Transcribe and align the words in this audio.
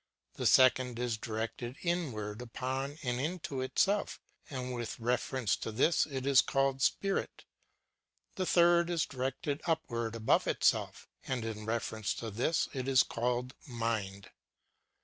The 0.33 0.47
second 0.47 0.97
is 0.97 1.15
directed 1.15 1.75
inward 1.83 2.41
upon 2.41 2.97
and 3.03 3.19
into 3.21 3.61
itself, 3.61 4.19
and 4.49 4.73
with 4.73 4.99
refer 4.99 5.37
ence 5.37 5.55
to 5.57 5.71
this 5.71 6.07
it 6.07 6.25
is 6.25 6.41
called 6.41 6.81
spirit. 6.81 7.45
The 8.33 8.47
third 8.47 8.89
is 8.89 9.05
directed 9.05 9.61
upward 9.67 10.15
above 10.15 10.47
itself, 10.47 11.07
and 11.27 11.45
in 11.45 11.65
reference 11.67 12.15
to 12.15 12.31
this 12.31 12.67
it 12.73 12.87
is 12.87 13.03
called 13.03 13.53
mind. 13.67 14.31